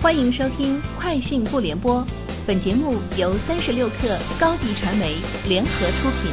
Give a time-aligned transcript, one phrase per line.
[0.00, 2.00] 欢迎收听《快讯不联播》，
[2.46, 5.16] 本节目由三十六克高低传媒
[5.48, 6.30] 联合出品。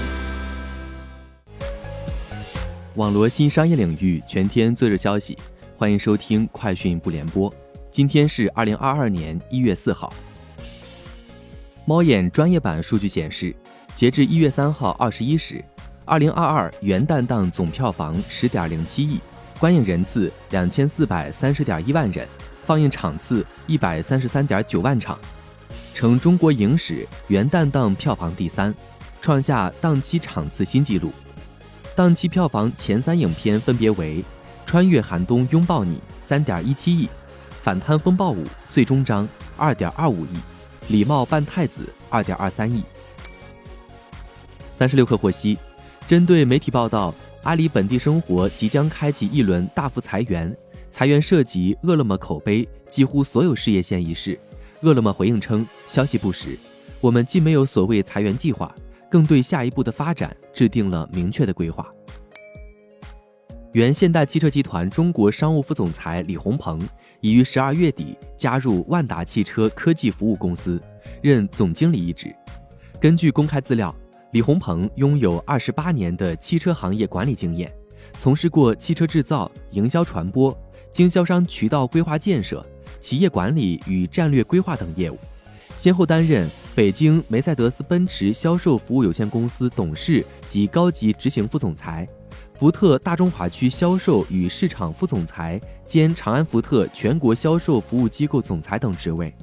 [2.94, 5.36] 网罗新商业领域全天最热消息，
[5.76, 7.50] 欢迎收听《快讯不联播》。
[7.90, 10.14] 今天是二零二二年一月四号。
[11.86, 13.54] 猫眼专业版数据显示，
[13.96, 15.66] 截至一月三号二十一时，
[16.06, 19.20] 二零二二元旦档总票房十点零七亿，
[19.60, 22.28] 观影人次两千四百三十点一万人。
[22.66, 25.18] 放映场次一百三十三点九万场，
[25.94, 28.74] 成中国影史元旦档票房第三，
[29.22, 31.12] 创下档期场次新纪录。
[31.96, 34.22] 档期票房前三影片分别为
[34.66, 35.96] 《穿越寒冬拥抱你》
[36.28, 37.06] 三点一七亿，
[37.62, 39.26] 《反贪风暴五：最终章》
[39.56, 40.36] 二点二五亿，
[40.88, 42.84] 《礼貌扮太子》二点二三亿。
[44.72, 45.58] 三十六氪获悉，
[46.08, 50.54] 针对媒体报道阿里本地生活即将开启一轮大幅裁员。
[50.96, 54.40] 裁员涉及饿了么口碑几乎所有事业线一事，
[54.80, 56.58] 饿了么回应称消息不实，
[57.02, 58.74] 我们既没有所谓裁员计划，
[59.12, 61.86] 更对下一步的发展制定了明确的规划。
[63.74, 66.80] 原现代汽车集团中国商务副总裁李宏鹏
[67.20, 70.82] 已于十二月底加入万达汽车科技服务公司，
[71.22, 72.34] 任总经理一职。
[73.02, 73.94] 根据公开资料，
[74.32, 77.70] 李宏鹏拥有二十八年的汽车行业管理经验，
[78.18, 80.58] 从事过汽车制造、营销、传播。
[80.96, 82.66] 经销商渠道规划建设、
[83.02, 85.18] 企业管理与战略规划等业务，
[85.78, 92.08] 先后担任北京梅赛德斯奔驰销售服务有限公司董事及高级执行副总裁，
[92.58, 99.36] 福特大中华区销售与市场副总裁兼长安福特全国销售服务机构总裁等职位。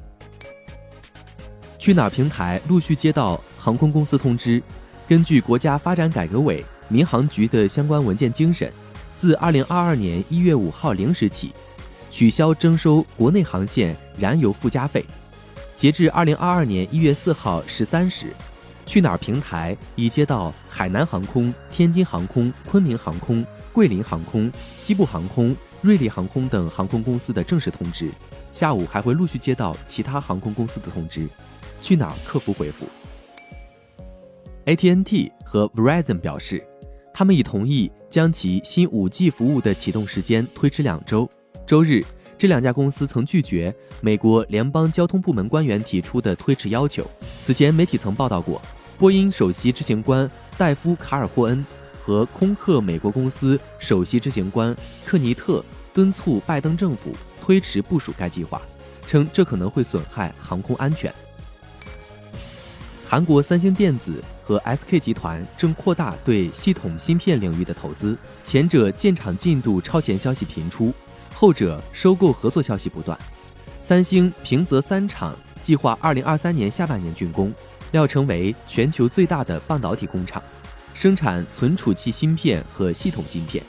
[1.78, 4.62] 去哪儿平台陆续接到航空公司通知，
[5.06, 8.73] 根据国家发展改革委民航局的相关文件精神。
[9.22, 11.52] 自二零二二年一月五号零时起，
[12.10, 15.04] 取消征收国内航线燃油附加费。
[15.76, 18.32] 截至二零二二年一月四号十三时，
[18.84, 28.11] 去哪儿平台已接到海南航空、天津航空、昆明航空、桂林航空、西部航空、瑞丽航空等航空公司的正式通知。
[28.50, 31.28] 下午还会陆续接到其他航空公司的通知。
[31.80, 32.86] 去哪儿客服回复
[34.64, 36.66] ，AT&T 和 Verizon 表示。
[37.14, 41.27] 他们已同意将其新 5G 服务的启动时间推迟两周。
[41.67, 42.05] 周日，
[42.36, 47.11] 这两家公司曾拒绝美国联邦交通部门官员提出的推迟要求。
[47.42, 48.61] 此前，媒体曾报道过，
[48.98, 51.64] 波音首席执行官戴夫·卡尔霍恩
[52.02, 58.61] 和空客美国公司首席执行官克尼特敦促拜登政府推迟部署该计划，
[59.06, 61.11] 称这可能会损害航空安全。
[63.08, 64.23] 韩国三星电子。
[64.45, 70.92] 和 SK 集团正扩大对系统芯片领域的投资，前者建厂进度超前消息频出，
[71.35, 73.19] 后者收购合作消息不断。
[73.80, 77.53] 三星平泽三厂计划2023年下半年竣工，
[77.92, 80.42] 料成为全球最大的半导体工厂，
[80.95, 83.63] 生产存储器芯片和系统芯片。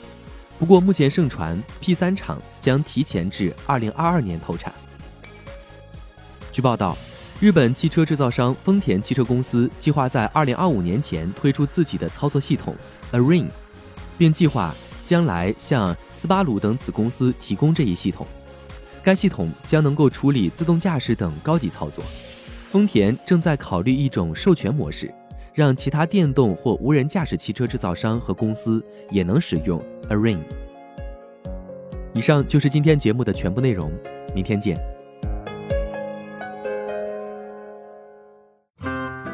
[0.58, 4.72] 不过，目前盛传 P3 厂将提前至2022年投产。
[6.52, 6.96] 据报道。
[7.40, 12.74] 日本汽车制造商丰田汽车公司计划在二零二五年前推出自己的操作系统
[13.12, 13.48] Arene，
[14.16, 14.74] 并计划
[15.04, 18.26] 将来向斯巴鲁等子公司提供这一系统。
[19.02, 22.02] 该系统将能够处理自动驾驶等高级操作。
[22.70, 25.12] 丰田正在考虑一种授权模式，
[25.52, 30.40] 让其他电动或无人驾驶汽车制造商和公司也能使用 Arene。
[32.14, 33.92] 以上就是今天节目的全部内容，
[34.34, 34.93] 明天见。